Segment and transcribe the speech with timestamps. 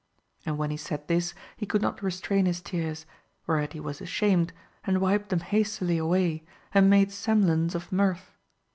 [0.47, 3.05] And when he said this he could not restrain his tears,
[3.45, 4.51] whereat he was ashamed,
[4.83, 6.43] and wiped them hastily away,
[6.73, 8.35] and made semblance of mirth.